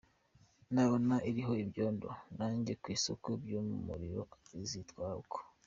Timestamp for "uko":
5.23-5.37